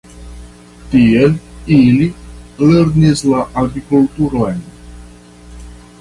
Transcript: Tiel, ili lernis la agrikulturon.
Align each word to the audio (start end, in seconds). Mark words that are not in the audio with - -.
Tiel, 0.93 1.35
ili 1.75 2.07
lernis 2.71 3.23
la 3.35 3.45
agrikulturon. 3.65 4.65